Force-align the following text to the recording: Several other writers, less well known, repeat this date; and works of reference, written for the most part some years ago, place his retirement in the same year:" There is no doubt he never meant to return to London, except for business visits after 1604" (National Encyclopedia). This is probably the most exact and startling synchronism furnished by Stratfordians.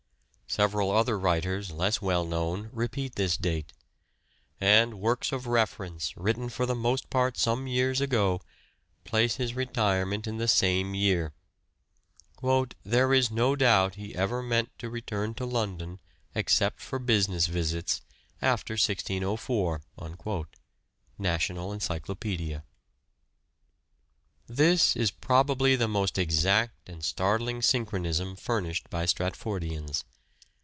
Several 0.47 0.91
other 0.91 1.17
writers, 1.17 1.71
less 1.71 2.01
well 2.01 2.25
known, 2.25 2.71
repeat 2.73 3.15
this 3.15 3.37
date; 3.37 3.71
and 4.59 4.99
works 4.99 5.31
of 5.31 5.47
reference, 5.47 6.13
written 6.17 6.49
for 6.49 6.65
the 6.65 6.75
most 6.75 7.09
part 7.09 7.37
some 7.37 7.67
years 7.67 8.01
ago, 8.01 8.41
place 9.05 9.37
his 9.37 9.53
retirement 9.53 10.27
in 10.27 10.39
the 10.39 10.49
same 10.49 10.93
year:" 10.93 11.31
There 12.83 13.13
is 13.13 13.31
no 13.31 13.55
doubt 13.55 13.95
he 13.95 14.11
never 14.11 14.43
meant 14.43 14.77
to 14.79 14.89
return 14.89 15.35
to 15.35 15.45
London, 15.45 16.01
except 16.35 16.81
for 16.81 16.99
business 16.99 17.47
visits 17.47 18.01
after 18.41 18.73
1604" 18.73 19.81
(National 21.17 21.71
Encyclopedia). 21.71 22.65
This 24.47 24.97
is 24.97 25.11
probably 25.11 25.77
the 25.77 25.87
most 25.87 26.17
exact 26.17 26.89
and 26.89 27.05
startling 27.05 27.61
synchronism 27.61 28.35
furnished 28.35 28.89
by 28.89 29.05
Stratfordians. 29.05 30.03